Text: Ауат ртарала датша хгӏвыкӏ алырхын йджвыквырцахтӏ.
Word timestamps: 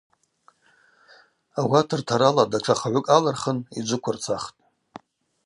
Ауат 1.59 1.89
ртарала 1.99 2.43
датша 2.51 2.75
хгӏвыкӏ 2.79 3.09
алырхын 3.15 3.57
йджвыквырцахтӏ. 3.79 4.57